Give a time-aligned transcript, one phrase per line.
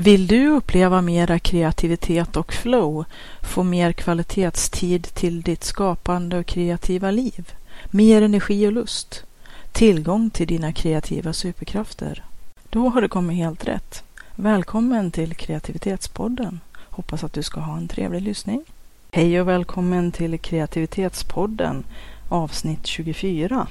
[0.00, 3.04] Vill du uppleva mera kreativitet och flow,
[3.42, 7.52] få mer kvalitetstid till ditt skapande och kreativa liv,
[7.90, 9.24] mer energi och lust,
[9.72, 12.24] tillgång till dina kreativa superkrafter?
[12.70, 14.02] Då har du kommit helt rätt.
[14.34, 16.60] Välkommen till Kreativitetspodden.
[16.76, 18.64] Hoppas att du ska ha en trevlig lyssning.
[19.10, 21.84] Hej och välkommen till Kreativitetspodden
[22.28, 23.66] avsnitt 24.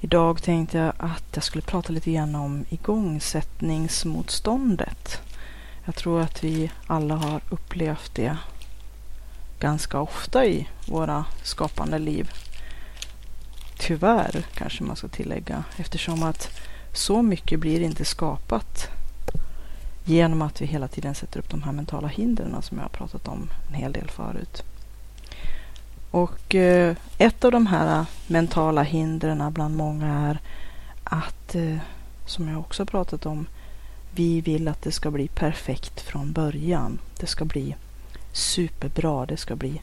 [0.00, 5.20] Idag tänkte jag att jag skulle prata lite grann om igångsättningsmotståndet.
[5.84, 8.36] Jag tror att vi alla har upplevt det
[9.60, 12.30] ganska ofta i våra skapande liv.
[13.78, 16.60] Tyvärr kanske man ska tillägga eftersom att
[16.92, 18.88] så mycket blir inte skapat
[20.04, 23.28] genom att vi hela tiden sätter upp de här mentala hindren som jag har pratat
[23.28, 24.62] om en hel del förut.
[26.16, 30.38] Och eh, ett av de här mentala hindren bland många är
[31.04, 31.76] att, eh,
[32.26, 33.46] som jag också pratat om,
[34.14, 36.98] vi vill att det ska bli perfekt från början.
[37.20, 37.76] Det ska bli
[38.32, 39.26] superbra.
[39.26, 39.82] Det ska bli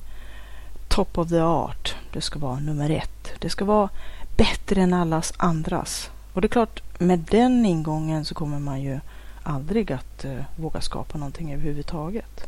[0.88, 1.96] top of the art.
[2.14, 3.30] Det ska vara nummer ett.
[3.40, 3.90] Det ska vara
[4.38, 6.10] bättre än allas andras.
[6.34, 9.00] Och det är klart, med den ingången så kommer man ju
[9.44, 12.48] aldrig att eh, våga skapa någonting överhuvudtaget.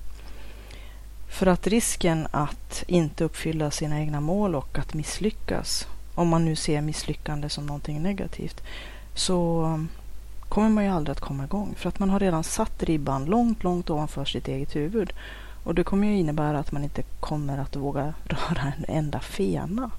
[1.28, 6.56] För att risken att inte uppfylla sina egna mål och att misslyckas, om man nu
[6.56, 8.64] ser misslyckande som någonting negativt,
[9.14, 9.64] så
[10.50, 11.76] kommer man ju aldrig att komma igång.
[11.78, 15.14] För att man har redan satt ribban långt, långt ovanför sitt eget huvud.
[15.64, 19.92] Och det kommer ju innebära att man inte kommer att våga röra en enda fena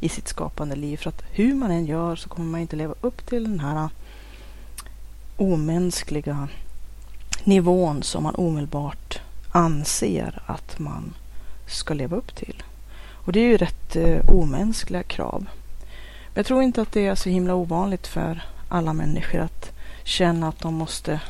[0.00, 0.96] i sitt skapande liv.
[0.96, 3.88] För att hur man än gör så kommer man inte leva upp till den här
[5.36, 6.48] omänskliga
[7.44, 9.20] nivån som man omedelbart
[9.52, 11.14] anser att man
[11.66, 12.62] ska leva upp till.
[13.24, 15.46] Och det är ju rätt eh, omänskliga krav.
[16.26, 19.72] Men jag tror inte att det är så himla ovanligt för alla människor att
[20.04, 21.20] känna att de måste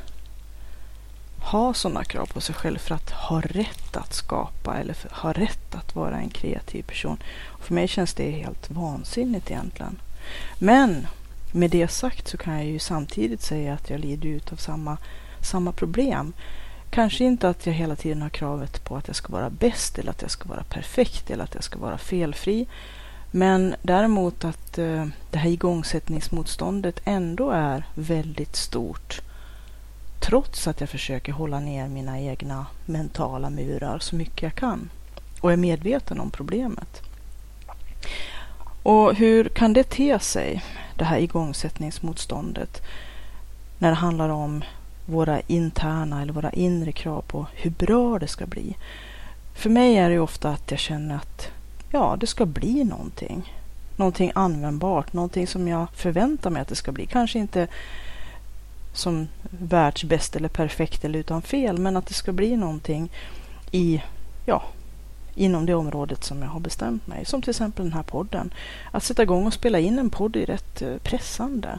[1.40, 5.74] ha sådana krav på sig själv för att ha rätt att skapa eller ha rätt
[5.74, 7.22] att vara en kreativ person.
[7.46, 10.00] Och för mig känns det helt vansinnigt egentligen.
[10.58, 11.06] Men
[11.52, 14.96] med det sagt så kan jag ju samtidigt säga att jag lider ut av samma,
[15.42, 16.32] samma problem.
[16.90, 20.10] Kanske inte att jag hela tiden har kravet på att jag ska vara bäst eller
[20.10, 22.66] att jag ska vara perfekt eller att jag ska vara felfri.
[23.30, 29.20] Men däremot att eh, det här igångsättningsmotståndet ändå är väldigt stort.
[30.20, 34.90] Trots att jag försöker hålla ner mina egna mentala murar så mycket jag kan.
[35.40, 37.02] Och är medveten om problemet.
[38.82, 40.64] Och hur kan det te sig,
[40.96, 42.82] det här igångsättningsmotståndet,
[43.78, 44.64] när det handlar om
[45.06, 48.76] våra interna eller våra inre krav på hur bra det ska bli.
[49.54, 51.50] För mig är det ofta att jag känner att
[51.90, 53.54] ja, det ska bli någonting.
[53.96, 57.06] Någonting användbart, någonting som jag förväntar mig att det ska bli.
[57.06, 57.68] Kanske inte
[58.92, 63.10] som världsbäst eller perfekt eller utan fel, men att det ska bli någonting
[63.70, 64.02] i,
[64.46, 64.62] ja,
[65.34, 67.24] inom det området som jag har bestämt mig.
[67.24, 68.54] Som till exempel den här podden.
[68.90, 71.78] Att sätta igång och spela in en podd är rätt eh, pressande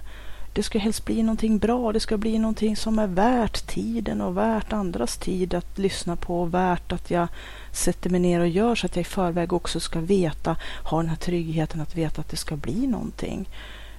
[0.53, 1.91] det ska helst bli någonting bra.
[1.91, 6.41] Det ska bli någonting som är värt tiden och värt andras tid att lyssna på.
[6.41, 7.27] Och värt att jag
[7.71, 11.09] sätter mig ner och gör så att jag i förväg också ska veta, ha den
[11.09, 13.49] här tryggheten att veta att det ska bli någonting.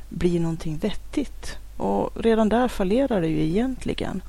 [0.08, 1.56] Bli någonting vettigt.
[1.76, 4.22] Och redan där fallerar det ju egentligen.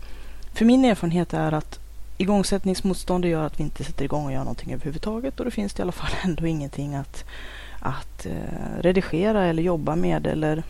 [0.53, 1.79] För min erfarenhet är att
[2.17, 5.79] igångsättningsmotstånd gör att vi inte sätter igång och gör någonting överhuvudtaget och då finns det
[5.79, 7.23] i alla fall ändå ingenting att,
[7.79, 10.63] att eh, redigera eller jobba med eller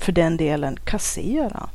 [0.00, 1.68] för den delen kassera.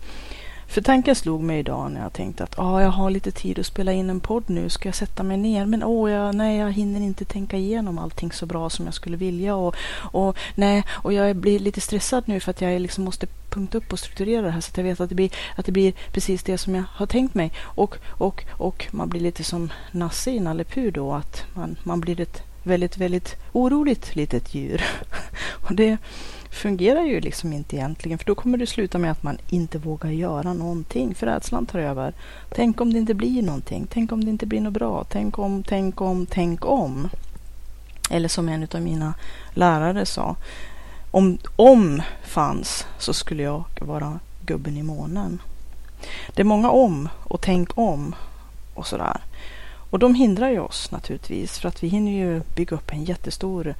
[0.67, 3.65] För tanken slog mig idag när jag tänkte att ah, jag har lite tid att
[3.65, 5.65] spela in en podd nu, ska jag sätta mig ner?
[5.65, 8.93] Men åh, oh, jag, nej, jag hinner inte tänka igenom allting så bra som jag
[8.93, 9.55] skulle vilja.
[9.55, 13.77] Och, och, nej, och jag blir lite stressad nu för att jag liksom måste punkta
[13.77, 15.93] upp och strukturera det här så att jag vet att det blir, att det blir
[16.11, 17.51] precis det som jag har tänkt mig.
[17.61, 22.01] Och, och, och man blir lite som Nasse i Nalle Puh då, att man, man
[22.01, 24.83] blir ett väldigt, väldigt oroligt litet djur.
[25.67, 25.97] och det
[26.55, 30.09] fungerar ju liksom inte egentligen för då kommer det sluta med att man inte vågar
[30.09, 32.13] göra någonting för rädslan tar över.
[32.55, 33.87] Tänk om det inte blir någonting.
[33.89, 35.05] Tänk om det inte blir något bra.
[35.09, 37.09] Tänk om, tänk om, tänk om.
[38.09, 39.13] Eller som en av mina
[39.53, 40.35] lärare sa.
[41.11, 45.41] Om om fanns så skulle jag vara gubben i månen.
[46.35, 48.15] Det är många om och tänk om
[48.73, 49.21] och sådär.
[49.89, 53.75] Och de hindrar ju oss naturligtvis för att vi hinner ju bygga upp en jättestor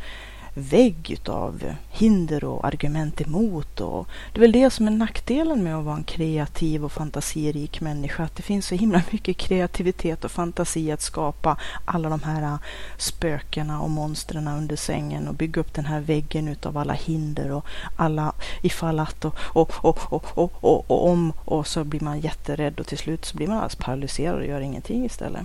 [0.57, 3.81] vägg utav hinder och argument emot.
[3.81, 7.81] Och det är väl det som är nackdelen med att vara en kreativ och fantasirik
[7.81, 8.23] människa.
[8.23, 12.57] Att det finns så himla mycket kreativitet och fantasi att skapa alla de här
[12.97, 17.65] spökena och monstren under sängen och bygga upp den här väggen utav alla hinder och
[17.95, 22.19] alla ifall att och, och, och, och, och, och, och om och så blir man
[22.19, 25.41] jätterädd och till slut så blir man alldeles paralyserad och gör ingenting istället.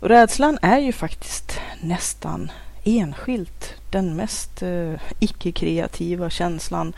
[0.00, 2.50] Och rädslan är ju faktiskt nästan
[2.84, 6.92] enskilt den mest eh, icke-kreativa känslan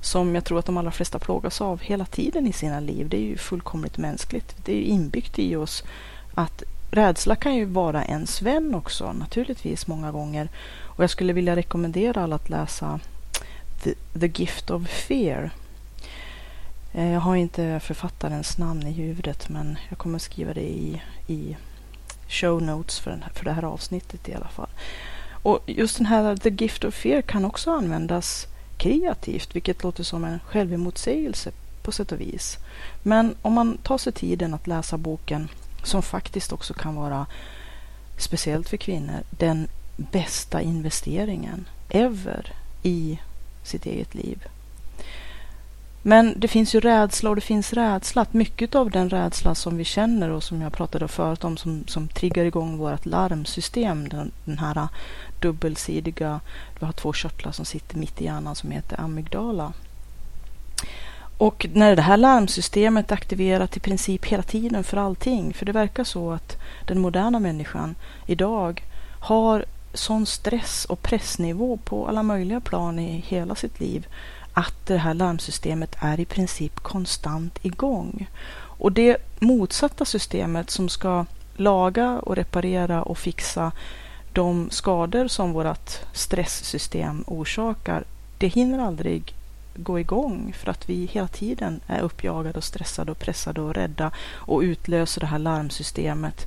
[0.00, 3.08] som jag tror att de allra flesta plågas av hela tiden i sina liv.
[3.08, 4.56] Det är ju fullkomligt mänskligt.
[4.64, 5.84] Det är ju inbyggt i oss
[6.34, 10.48] att rädsla kan ju vara ens vän också, naturligtvis många gånger.
[10.80, 13.00] Och jag skulle vilja rekommendera alla att läsa
[13.82, 15.50] The, The Gift of Fear.
[16.92, 21.56] Eh, jag har inte författarens namn i huvudet men jag kommer skriva det i, i
[22.28, 24.68] show notes för, här, för det här avsnittet i alla fall.
[25.42, 28.46] Och just den här The Gift of Fear kan också användas
[28.76, 31.52] kreativt, vilket låter som en självemotsägelse
[31.82, 32.58] på sätt och vis.
[33.02, 35.48] Men om man tar sig tiden att läsa boken,
[35.82, 37.26] som faktiskt också kan vara
[38.18, 42.52] speciellt för kvinnor, den bästa investeringen ever
[42.82, 43.18] i
[43.62, 44.46] sitt eget liv.
[46.02, 48.22] Men det finns ju rädsla och det finns rädsla.
[48.22, 51.84] Att mycket av den rädsla som vi känner och som jag pratade förut om som,
[51.86, 54.88] som triggar igång vårt larmsystem, den, den här
[55.40, 56.40] dubbelsidiga,
[56.78, 59.72] du har två körtlar som sitter mitt i hjärnan som heter amygdala.
[61.38, 65.72] Och när det här larmsystemet är aktiverat i princip hela tiden för allting, för det
[65.72, 66.56] verkar så att
[66.86, 67.94] den moderna människan
[68.26, 68.84] idag
[69.20, 69.64] har
[69.94, 74.06] sån stress och pressnivå på alla möjliga plan i hela sitt liv
[74.52, 78.28] att det här larmsystemet är i princip konstant igång.
[78.54, 81.26] Och det motsatta systemet som ska
[81.56, 83.72] laga och reparera och fixa
[84.32, 88.04] de skador som vårt stresssystem orsakar,
[88.38, 89.34] det hinner aldrig
[89.74, 94.10] gå igång för att vi hela tiden är uppjagade och stressade och pressade och rädda
[94.34, 96.46] och utlöser det här larmsystemet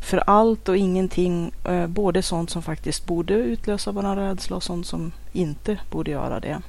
[0.00, 4.86] för allt och ingenting, eh, både sånt som faktiskt borde utlösa vår rädsla och sånt
[4.86, 6.62] som inte borde göra det.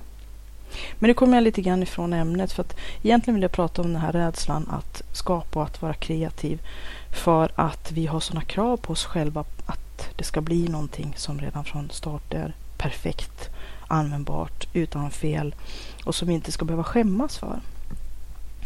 [0.99, 3.93] Men nu kommer jag lite grann ifrån ämnet för att egentligen vill jag prata om
[3.93, 6.61] den här rädslan att skapa och att vara kreativ
[7.23, 9.84] för att vi har sådana krav på oss själva att
[10.15, 13.49] det ska bli någonting som redan från start är perfekt,
[13.87, 15.55] användbart, utan fel
[16.05, 17.59] och som vi inte ska behöva skämmas för.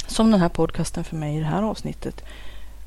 [0.07, 2.23] Som den här podcasten för mig i det här avsnittet.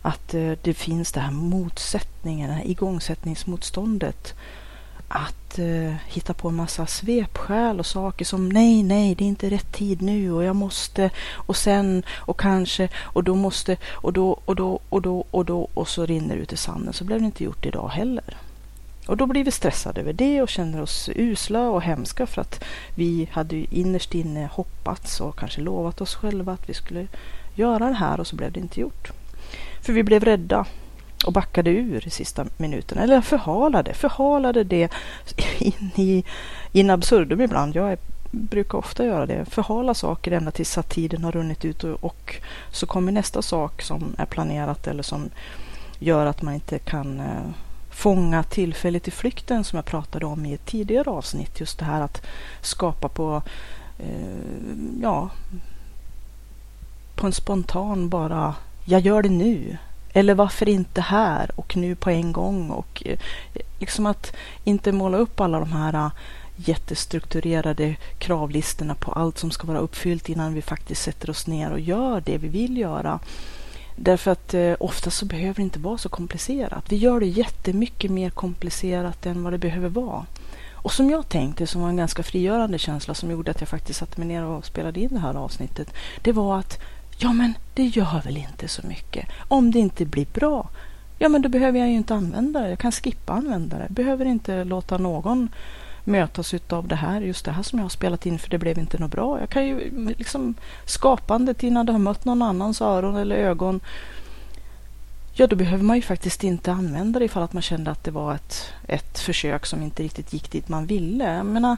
[0.03, 4.35] Att eh, det finns det här motsättningen, det här igångsättningsmotståndet
[5.15, 9.51] att eh, hitta på en massa svepskäl och saker som nej, nej, det är inte
[9.51, 14.41] rätt tid nu och jag måste och sen och kanske och då måste och då
[14.45, 17.21] och då och då och då och så rinner det ut i sanden så blev
[17.21, 18.37] det inte gjort idag heller.
[19.07, 22.65] Och då blir vi stressade över det och känner oss usla och hemska för att
[22.95, 27.07] vi hade ju innerst inne hoppats och kanske lovat oss själva att vi skulle
[27.55, 29.11] göra det här och så blev det inte gjort.
[29.81, 30.67] För vi blev rädda
[31.27, 32.99] och backade ur i sista minuten.
[32.99, 34.93] Eller förhalade, förhalade det
[35.59, 36.25] in i
[36.73, 37.77] in absurdum ibland.
[37.77, 37.99] Jag är,
[38.31, 39.45] brukar ofta göra det.
[39.45, 42.37] Förhala saker ända tills att tiden har runnit ut och, och,
[42.71, 45.31] så kommer nästa sak som är planerat eller som
[45.99, 47.51] gör att man inte kan eh,
[47.93, 51.61] fånga tillfället i flykten som jag pratade om i ett tidigare avsnitt.
[51.61, 52.23] Just det här att
[52.61, 53.43] skapa på,
[53.99, 55.31] eh, ja,
[57.15, 59.77] på en spontan bara, jag gör det nu.
[60.13, 62.71] Eller varför inte här och nu på en gång?
[62.71, 63.19] Och eh,
[63.79, 64.33] liksom att
[64.65, 66.11] inte måla upp alla de här eh,
[66.57, 71.81] jättestrukturerade kravlistorna på allt som ska vara uppfyllt innan vi faktiskt sätter oss ner och
[71.81, 73.19] gör det vi vill göra.
[73.97, 76.85] Därför att eh, ofta så behöver det inte vara så komplicerat.
[76.89, 80.27] Vi gör det jättemycket mer komplicerat än vad det behöver vara.
[80.73, 83.99] Och som jag tänkte, som var en ganska frigörande känsla som gjorde att jag faktiskt
[83.99, 86.79] satte mig ner och spelade in det här avsnittet, det var att
[87.19, 89.29] Ja, men det gör väl inte så mycket.
[89.49, 90.69] Om det inte blir bra,
[91.19, 92.71] ja men då behöver jag ju inte använda det.
[92.71, 93.87] Jag kan skippa använda det.
[93.91, 95.49] Behöver inte låta någon
[96.05, 98.79] mötas av det här, just det här som jag har spelat in för det blev
[98.79, 99.41] inte något bra.
[99.41, 100.55] Jag kan ju liksom
[100.85, 103.81] skapandet innan det har mött någon annans öron eller ögon.
[105.35, 108.11] Ja, då behöver man ju faktiskt inte använda det ifall att man kände att det
[108.11, 111.35] var ett, ett försök som inte riktigt gick dit man ville.
[111.35, 111.77] Jag menar,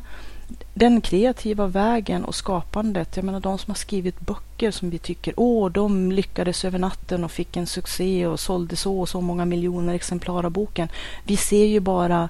[0.75, 3.17] den kreativa vägen och skapandet.
[3.17, 7.25] Jag menar de som har skrivit böcker som vi tycker, åh, de lyckades över natten
[7.25, 10.89] och fick en succé och sålde så och så många miljoner exemplar av boken.
[11.25, 12.29] Vi ser ju bara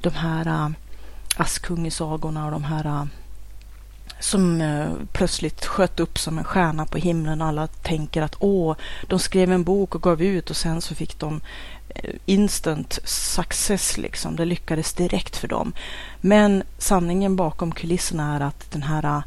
[0.00, 0.68] de här äh,
[1.36, 3.04] Askungesagorna och de här äh,
[4.20, 7.42] som äh, plötsligt sköt upp som en stjärna på himlen.
[7.42, 8.76] Alla tänker att åh,
[9.06, 11.40] de skrev en bok och gav ut och sen så fick de
[11.88, 14.36] äh, instant success liksom.
[14.36, 15.72] Det lyckades direkt för dem.
[16.20, 19.22] Men sanningen bakom kulisserna är att den här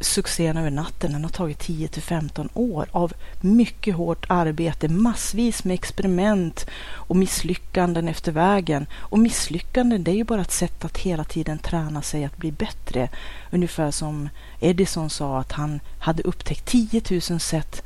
[0.00, 1.12] succén över natten.
[1.12, 7.16] Den har tagit 10 till 15 år av mycket hårt arbete, massvis med experiment och
[7.16, 8.86] misslyckanden efter vägen.
[8.92, 12.52] Och misslyckanden, det är ju bara ett sätt att hela tiden träna sig att bli
[12.52, 13.08] bättre.
[13.50, 14.28] Ungefär som
[14.60, 17.82] Edison sa att han hade upptäckt 10 000 sätt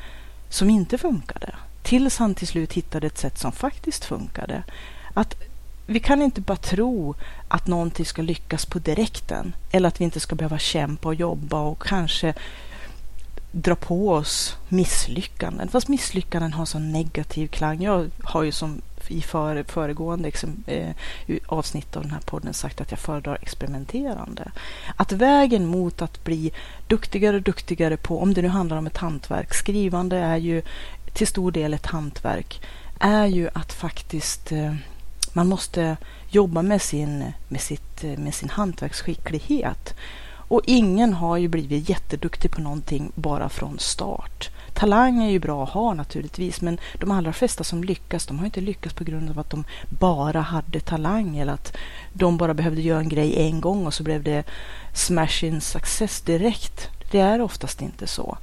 [0.49, 1.55] som inte funkade.
[1.83, 4.63] Tills han till slut hittade ett sätt som faktiskt funkade.
[5.15, 5.35] Att
[5.91, 7.15] vi kan inte bara tro
[7.49, 11.61] att någonting ska lyckas på direkten eller att vi inte ska behöva kämpa och jobba
[11.61, 12.35] och kanske
[13.53, 15.69] dra på oss misslyckanden.
[15.69, 17.83] Fast misslyckanden har så negativ klang.
[17.83, 20.33] Jag har ju som i före, föregående
[20.67, 20.91] eh,
[21.47, 24.51] avsnitt av den här podden sagt att jag föredrar experimenterande.
[24.97, 26.53] Att vägen mot att bli
[26.87, 30.63] duktigare och duktigare på, om det nu handlar om ett hantverk, skrivande är ju
[31.13, 32.63] till stor del ett hantverk,
[33.01, 34.75] är ju att faktiskt eh,
[35.39, 35.97] man måste
[36.29, 39.95] jobba med sin, med sitt, med sin hantverksskicklighet.
[40.31, 44.51] Och ingen har ju blivit jätteduktig på någonting bara från start.
[44.75, 48.47] Talang är ju bra att ha naturligtvis, men de allra flesta som lyckas, de har
[48.47, 51.77] inte lyckats på grund av att de bara hade talang eller att
[52.13, 54.45] de bara behövde göra en grej en gång och så blev det
[54.95, 56.89] smash in success direkt.
[57.11, 58.39] Det är oftast inte så.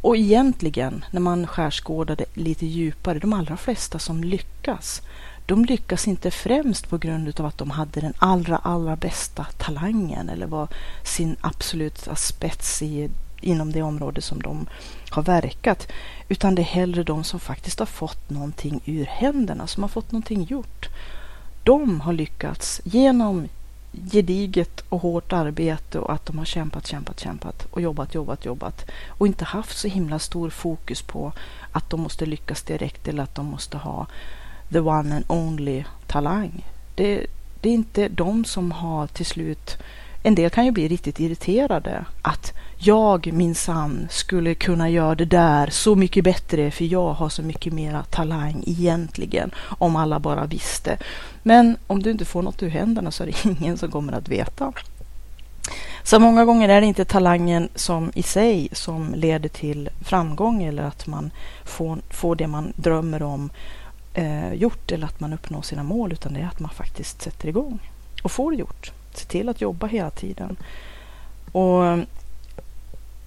[0.00, 5.02] Och egentligen, när man skärskådar det lite djupare, de allra flesta som lyckas,
[5.48, 10.28] de lyckas inte främst på grund av att de hade den allra, allra bästa talangen
[10.28, 10.68] eller var
[11.02, 14.66] sin absoluta spets i, inom det område som de
[15.10, 15.88] har verkat.
[16.28, 20.12] Utan det är hellre de som faktiskt har fått någonting ur händerna, som har fått
[20.12, 20.88] någonting gjort.
[21.64, 23.48] De har lyckats genom
[23.92, 28.90] gediget och hårt arbete och att de har kämpat, kämpat, kämpat och jobbat, jobbat, jobbat
[29.08, 31.32] och inte haft så himla stor fokus på
[31.72, 34.06] att de måste lyckas direkt eller att de måste ha
[34.72, 36.66] the one and only talang.
[36.94, 37.26] Det,
[37.60, 39.76] det är inte de som har till slut...
[40.22, 45.70] En del kan ju bli riktigt irriterade att jag minsann skulle kunna göra det där
[45.70, 50.98] så mycket bättre för jag har så mycket mera talang egentligen om alla bara visste.
[51.42, 54.28] Men om du inte får något ur händerna så är det ingen som kommer att
[54.28, 54.72] veta.
[56.02, 60.82] Så många gånger är det inte talangen som i sig som leder till framgång eller
[60.82, 61.30] att man
[61.64, 63.50] får, får det man drömmer om
[64.14, 67.48] eh, gjort eller att man uppnår sina mål utan det är att man faktiskt sätter
[67.48, 67.78] igång
[68.22, 68.92] och får det gjort.
[69.14, 70.56] Se till att jobba hela tiden.
[71.52, 71.98] Och eh,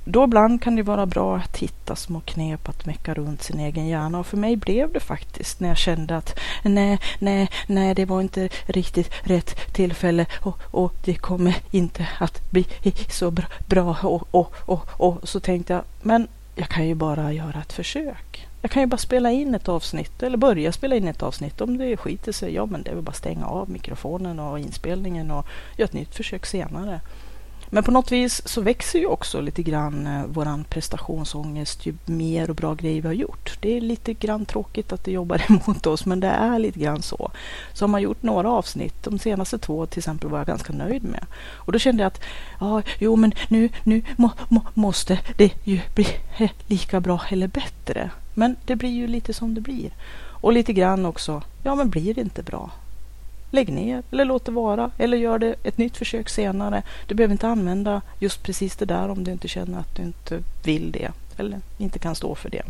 [0.05, 3.87] då ibland kan det vara bra att hitta små knep att mecka runt sin egen
[3.87, 4.19] hjärna.
[4.19, 8.21] Och för mig blev det faktiskt när jag kände att nej, nej, nej, det var
[8.21, 12.65] inte riktigt rätt tillfälle och, och det kommer inte att bli
[13.09, 13.31] så
[13.67, 13.97] bra.
[14.03, 18.47] Och, och, och, och så tänkte jag, men jag kan ju bara göra ett försök.
[18.61, 21.61] Jag kan ju bara spela in ett avsnitt eller börja spela in ett avsnitt.
[21.61, 25.31] Om det skiter sig, ja men det är väl bara stänga av mikrofonen och inspelningen
[25.31, 25.45] och
[25.77, 27.01] göra ett nytt försök senare.
[27.73, 32.49] Men på något vis så växer ju också lite grann eh, våran prestationsångest ju mer
[32.49, 33.57] och bra grejer vi har gjort.
[33.61, 37.01] Det är lite grann tråkigt att det jobbar emot oss, men det är lite grann
[37.01, 37.31] så.
[37.73, 41.03] Så har man gjort några avsnitt, de senaste två till exempel var jag ganska nöjd
[41.03, 41.25] med.
[41.53, 42.21] Och då kände jag att,
[42.59, 47.47] ja, jo men nu, nu må, må, måste det ju bli eh, lika bra eller
[47.47, 48.11] bättre.
[48.33, 49.91] Men det blir ju lite som det blir.
[50.41, 52.71] Och lite grann också, ja men blir det inte bra,
[53.51, 56.83] lägg ner eller låt det vara eller gör det ett nytt försök senare.
[57.07, 60.43] Du behöver inte använda just precis det där om du inte känner att du inte
[60.63, 62.63] vill det eller inte kan stå för det.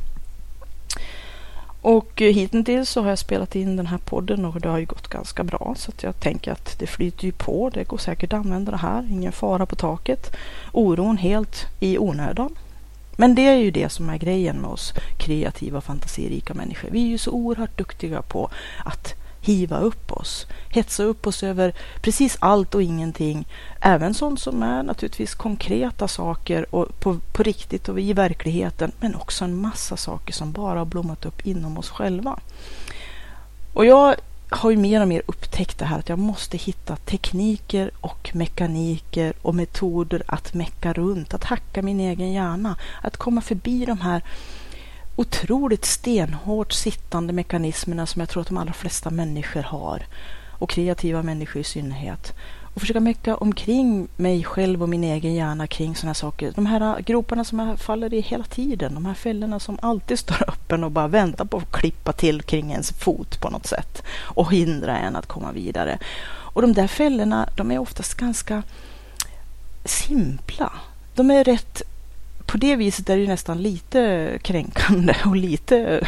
[1.81, 4.85] Och eh, hittills så har jag spelat in den här podden och det har ju
[4.85, 7.69] gått ganska bra så att jag tänker att det flyter ju på.
[7.73, 9.07] Det går säkert att använda det här.
[9.11, 10.35] Ingen fara på taket.
[10.71, 12.55] Oron helt i onödan.
[13.21, 16.89] Men det är ju det som är grejen med oss kreativa, fantasirika människor.
[16.91, 18.49] Vi är ju så oerhört duktiga på
[18.85, 23.47] att hiva upp oss, hetsa upp oss över precis allt och ingenting.
[23.81, 29.15] Även sånt som är naturligtvis konkreta saker och på, på riktigt och i verkligheten, men
[29.15, 32.39] också en massa saker som bara har blommat upp inom oss själva.
[33.73, 34.15] Och jag
[34.53, 39.33] har ju mer och mer upptäckt det här att jag måste hitta tekniker och mekaniker
[39.41, 44.21] och metoder att mecka runt, att hacka min egen hjärna, att komma förbi de här
[45.15, 50.05] otroligt stenhårt sittande mekanismerna som jag tror att de allra flesta människor har
[50.59, 52.33] och kreativa människor i synnerhet
[52.73, 56.51] och försöka mecka omkring mig själv och min egen hjärna kring sådana saker.
[56.55, 60.19] De här äh, groparna som jag faller i hela tiden, de här fällorna som alltid
[60.19, 64.03] står öppen och bara väntar på att klippa till kring ens fot på något sätt
[64.19, 65.97] och hindra en att komma vidare.
[66.53, 68.63] Och de där fällorna, de är oftast ganska
[69.85, 70.71] simpla
[71.15, 71.81] de är rätt
[72.51, 76.07] på det viset är det ju nästan lite kränkande och lite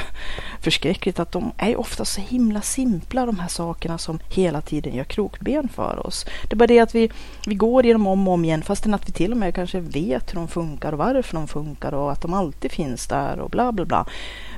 [0.61, 5.03] förskräckligt att de är ofta så himla simpla de här sakerna som hela tiden gör
[5.03, 6.25] krokben för oss.
[6.49, 7.11] Det är bara det att vi,
[7.47, 10.31] vi går igenom om och om igen fastän att vi till och med kanske vet
[10.31, 13.71] hur de funkar och varför de funkar och att de alltid finns där och bla
[13.71, 14.05] bla bla.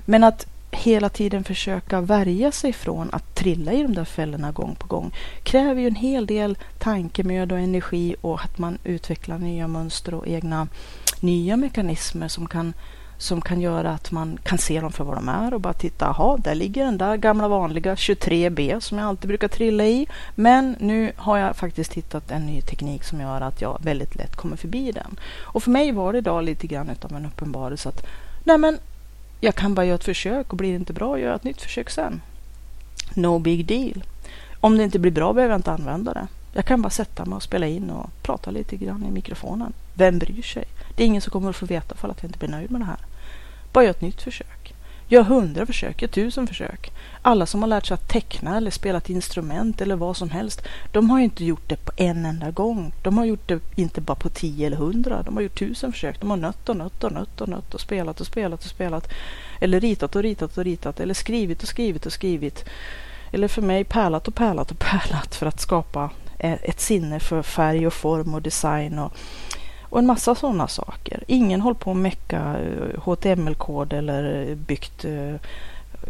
[0.06, 4.76] Men att hela tiden försöka värja sig från att trilla i de där fällorna gång
[4.76, 5.14] på gång
[5.44, 10.28] kräver ju en hel del tankemöda och energi och att man utvecklar nya mönster och
[10.28, 10.68] egna
[11.22, 12.74] nya mekanismer som kan,
[13.18, 16.06] som kan göra att man kan se dem för vad de är och bara titta,
[16.06, 20.08] jaha, där ligger den där gamla vanliga 23B som jag alltid brukar trilla i.
[20.36, 24.36] Men nu har jag faktiskt hittat en ny teknik som gör att jag väldigt lätt
[24.36, 25.20] kommer förbi den.
[25.42, 28.06] Och för mig var det idag lite grann av en uppenbarelse att
[28.44, 28.78] nej men
[29.42, 31.90] jag kan bara göra ett försök och blir det inte bra, gör ett nytt försök
[31.90, 32.22] sen.
[33.14, 34.04] No big deal.
[34.60, 36.28] Om det inte blir bra behöver jag inte använda det.
[36.54, 39.74] Jag kan bara sätta mig och spela in och prata lite grann i mikrofonen.
[39.94, 40.66] Vem bryr sig?
[40.96, 42.82] Det är ingen som kommer att få veta för att jag inte blir nöjd med
[42.82, 43.00] det här.
[43.72, 44.76] Bara gör ett nytt försök.
[45.08, 46.92] Gör hundra försök, gör tusen försök.
[47.22, 50.62] Alla som har lärt sig att teckna eller spela ett instrument eller vad som helst,
[50.92, 52.94] de har inte gjort det på en enda gång.
[53.04, 56.20] De har gjort det inte bara på tio eller hundra, de har gjort tusen försök.
[56.20, 59.10] De har nött och nött och nött och nött och spelat och spelat och spelat.
[59.62, 62.66] Eller ritat och ritat och ritat eller skrivit och skrivit och skrivit.
[63.32, 66.10] Eller för mig pärlat och pärlat och pärlat för att skapa
[66.40, 69.14] eh, ett sinne för färg och form och design och
[69.96, 71.24] och en massa sådana saker.
[71.28, 75.36] Ingen håller på att mecka eh, HTML-kod eller byggt eh,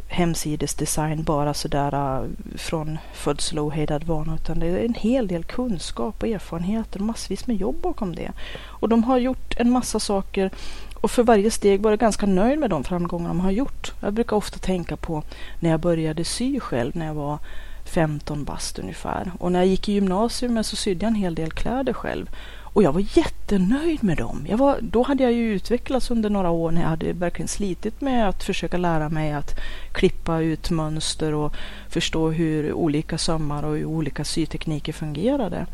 [0.07, 5.43] hemsidesdesign bara sådär eh, från födsel och ohejdad vana utan det är en hel del
[5.43, 8.31] kunskap och erfarenheter och massvis med jobb bakom det.
[8.63, 10.51] Och de har gjort en massa saker
[10.93, 13.93] och för varje steg var jag ganska nöjd med de framgångar de har gjort.
[14.01, 15.23] Jag brukar ofta tänka på
[15.59, 17.39] när jag började sy själv när jag var
[17.85, 19.31] 15 bast ungefär.
[19.39, 22.29] Och när jag gick i gymnasiet så sydde jag en hel del kläder själv.
[22.75, 24.45] Och jag var jättenöjd med dem.
[24.49, 28.01] Jag var, då hade jag ju utvecklats under några år när jag hade verkligen slitit
[28.01, 29.59] med att försöka lära mig att
[29.91, 31.53] klippa ut mönster och
[31.89, 35.65] förstå hur olika sömmar och hur olika sytekniker fungerade.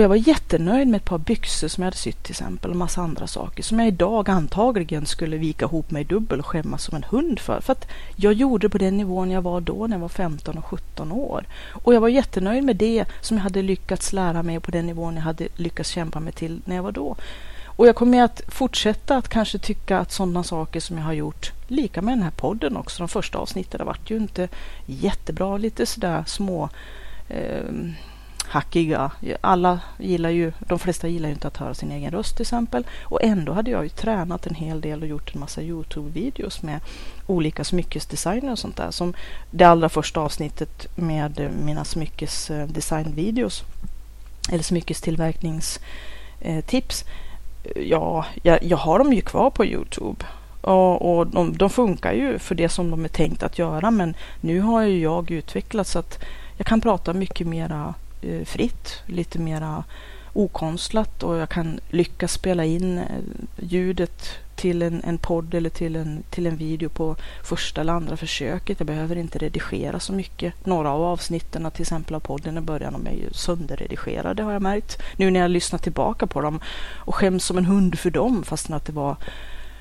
[0.00, 2.76] Och jag var jättenöjd med ett par byxor som jag hade sytt till exempel och
[2.76, 6.96] massa andra saker som jag idag antagligen skulle vika ihop mig dubbel och skämmas som
[6.96, 7.60] en hund för.
[7.60, 10.58] För att jag gjorde det på den nivån jag var då när jag var 15
[10.58, 11.44] och 17 år.
[11.72, 15.14] Och jag var jättenöjd med det som jag hade lyckats lära mig på den nivån
[15.14, 17.16] jag hade lyckats kämpa mig till när jag var då.
[17.64, 21.52] Och jag kommer att fortsätta att kanske tycka att sådana saker som jag har gjort,
[21.68, 24.48] lika med den här podden också, de första avsnitten, har varit ju inte
[24.86, 26.68] jättebra, lite sådär små
[27.28, 27.64] eh,
[28.50, 29.10] hackiga.
[29.40, 32.86] Alla gillar ju, de flesta gillar ju inte att höra sin egen röst till exempel.
[33.02, 36.80] Och ändå hade jag ju tränat en hel del och gjort en massa Youtube-videos med
[37.26, 38.90] olika smyckesdesigner och sånt där.
[38.90, 39.14] Som
[39.50, 43.62] det allra första avsnittet med mina smyckesdesignvideos.
[44.52, 47.04] Eller smyckestillverkningstips.
[47.76, 50.24] Ja, jag, jag har dem ju kvar på Youtube.
[50.60, 54.14] Och, och de, de, funkar ju för det som de är tänkt att göra men
[54.40, 56.18] nu har ju jag utvecklats så att
[56.56, 59.84] jag kan prata mycket mera Eh, fritt, lite mera
[60.32, 63.04] okonstlat och jag kan lyckas spela in eh,
[63.56, 68.16] ljudet till en, en podd eller till en, till en video på första eller andra
[68.16, 68.80] försöket.
[68.80, 70.66] Jag behöver inte redigera så mycket.
[70.66, 74.62] Några av avsnitten till exempel av podden i början de är ju sönderredigerade har jag
[74.62, 75.02] märkt.
[75.16, 76.60] Nu när jag lyssnar tillbaka på dem
[76.94, 79.16] och skäms som en hund för dem fastän att det var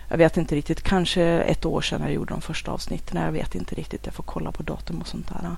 [0.10, 3.22] jag vet inte riktigt, kanske ett år sedan jag gjorde de första avsnitten.
[3.22, 5.56] Jag vet inte riktigt, jag får kolla på datum och sånt där.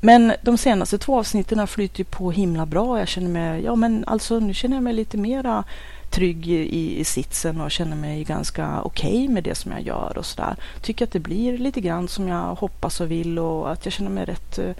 [0.00, 2.98] Men de senaste två avsnitten har flyter på himla bra.
[2.98, 5.64] Jag känner mig, ja men alltså nu känner jag mig lite mera
[6.10, 10.18] trygg i, i sitsen och känner mig ganska okej okay med det som jag gör
[10.18, 10.56] och sådär.
[10.82, 14.10] Tycker att det blir lite grann som jag hoppas och vill och att jag känner
[14.10, 14.70] mig rätt eh,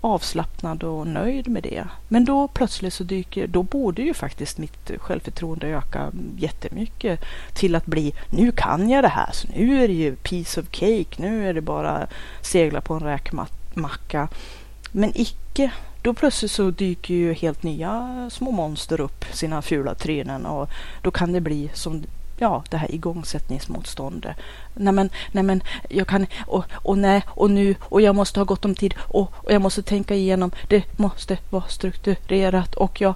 [0.00, 1.84] avslappnad och nöjd med det.
[2.08, 7.20] Men då plötsligt så dyker, då borde ju faktiskt mitt självförtroende öka jättemycket
[7.54, 10.66] till att bli, nu kan jag det här, så nu är det ju piece of
[10.70, 12.06] cake, nu är det bara
[12.40, 14.28] segla på en räkmatta macka.
[14.92, 15.72] Men icke.
[16.02, 20.70] Då plötsligt så dyker ju helt nya små monster upp, sina fula trynen och
[21.02, 22.04] då kan det bli som
[22.38, 24.36] ja, det här igångsättningsmotståndet.
[24.74, 28.44] Nej men, nej men, jag kan, och, och nej, och nu, och jag måste ha
[28.44, 33.14] gott om tid, och, och jag måste tänka igenom, det måste vara strukturerat och jag,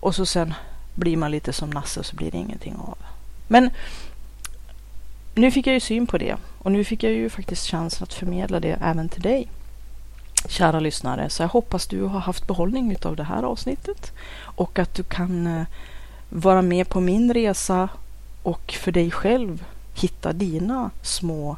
[0.00, 0.54] och så sen
[0.94, 2.98] blir man lite som Nasse och så blir det ingenting av.
[3.48, 3.70] Men
[5.40, 8.14] nu fick jag ju syn på det och nu fick jag ju faktiskt chansen att
[8.14, 9.48] förmedla det även till dig,
[10.48, 11.30] kära lyssnare.
[11.30, 15.46] Så jag hoppas du har haft behållning av det här avsnittet och att du kan
[15.46, 15.66] eh,
[16.28, 17.88] vara med på min resa
[18.42, 21.56] och för dig själv hitta dina små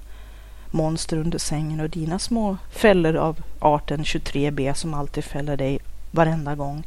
[0.71, 5.79] monster under sängen och dina små fällor av arten 23B som alltid fäller dig
[6.11, 6.87] varenda gång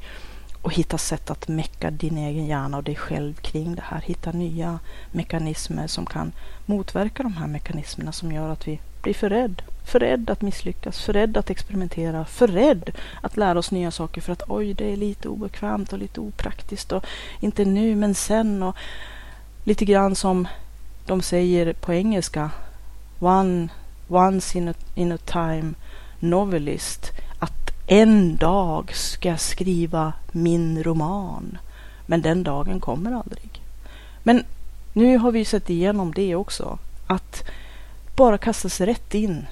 [0.64, 4.02] och hitta sätt att mecka din egen hjärna och dig själv kring det här.
[4.02, 4.80] Hitta nya
[5.12, 6.32] mekanismer som kan
[6.66, 9.62] motverka de här mekanismerna som gör att vi blir för rädd.
[9.86, 14.22] För rädd att misslyckas, för rädd att experimentera, för rädd att lära oss nya saker
[14.22, 17.06] för att oj, det är lite obekvämt och lite opraktiskt och
[17.40, 18.76] inte nu men sen och
[19.64, 20.48] lite grann som
[21.06, 22.52] de säger på engelska
[23.20, 23.68] One,
[24.08, 25.74] once in a, in a time
[26.20, 31.58] novelist att en dag ska jag skriva min roman.
[32.06, 33.62] Men den dagen kommer aldrig.
[34.24, 34.44] Men
[34.94, 36.78] nu har vi sett igenom det också.
[37.08, 37.44] Att
[38.16, 39.46] bara kasta sig rätt in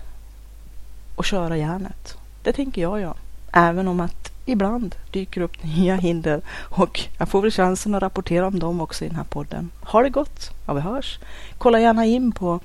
[1.15, 2.17] och köra järnet.
[2.43, 3.15] Det tänker jag ja.
[3.53, 8.47] Även om att ibland dyker upp nya hinder och jag får väl chansen att rapportera
[8.47, 9.69] om dem också i den här podden.
[9.81, 10.49] Ha det gott!
[10.67, 11.19] Ja, vi hörs!
[11.57, 12.59] Kolla gärna in på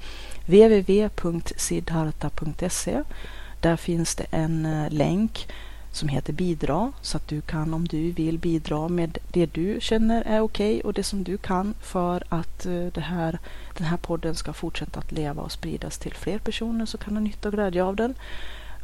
[0.46, 3.02] www.sidharta.se
[3.60, 5.48] där finns det en eh, länk
[5.96, 10.22] som heter bidra så att du kan om du vill bidra med det du känner
[10.22, 13.38] är okej okay och det som du kan för att eh, det här,
[13.76, 17.20] den här podden ska fortsätta att leva och spridas till fler personer så kan du
[17.20, 18.14] ha nytta och glädje av den.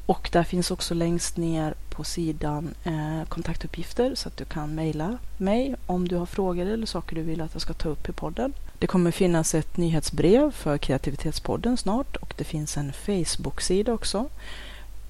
[0.06, 5.18] Och där finns också längst ner på sidan eh, kontaktuppgifter så att du kan mejla
[5.36, 8.12] mig om du har frågor eller saker du vill att jag ska ta upp i
[8.12, 8.52] podden.
[8.78, 14.28] Det kommer finnas ett nyhetsbrev för Kreativitetspodden snart och det finns en Facebook-sida också.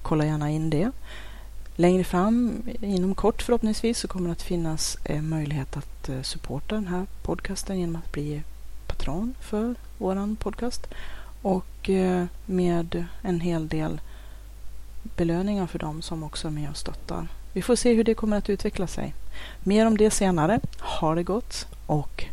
[0.01, 0.91] Kolla gärna in det.
[1.75, 6.75] Längre fram, inom kort förhoppningsvis, så kommer det att finnas eh, möjlighet att eh, supporta
[6.75, 8.43] den här podcasten genom att bli
[8.87, 10.87] patron för våran podcast
[11.41, 14.01] och eh, med en hel del
[15.17, 17.27] belöningar för dem som också är med och stöttar.
[17.53, 19.13] Vi får se hur det kommer att utveckla sig.
[19.63, 20.59] Mer om det senare.
[20.79, 22.25] Ha det gott och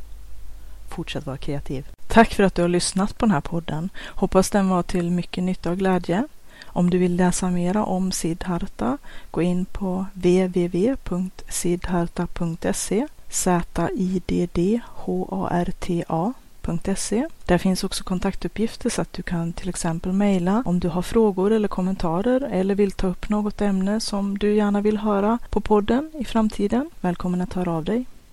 [0.91, 1.87] fortsätt vara kreativ.
[2.09, 3.91] Tack för att du har lyssnat på den här podden.
[4.07, 6.25] Hoppas den var till mycket nytta och glädje.
[6.67, 8.99] Om du vill läsa mera om Siddharta,
[9.31, 14.79] gå in på www.siddharta.se Z-I-D-D-H-A-R-T-A.se.
[17.45, 21.53] Där finns också kontaktuppgifter så att du kan till exempel mejla om du har frågor
[21.53, 26.11] eller kommentarer eller vill ta upp något ämne som du gärna vill höra på podden
[26.19, 26.91] i framtiden.
[27.01, 28.07] Välkommen att höra av dig.